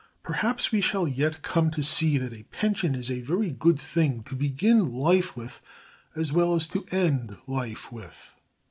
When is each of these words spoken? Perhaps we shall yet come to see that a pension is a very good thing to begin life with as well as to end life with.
Perhaps 0.23 0.71
we 0.71 0.81
shall 0.81 1.07
yet 1.07 1.43
come 1.43 1.69
to 1.69 1.83
see 1.83 2.17
that 2.17 2.33
a 2.33 2.41
pension 2.45 2.95
is 2.95 3.11
a 3.11 3.21
very 3.21 3.51
good 3.51 3.79
thing 3.79 4.23
to 4.23 4.35
begin 4.35 4.91
life 4.91 5.37
with 5.37 5.61
as 6.15 6.33
well 6.33 6.55
as 6.55 6.67
to 6.69 6.83
end 6.91 7.37
life 7.45 7.91
with. 7.91 8.33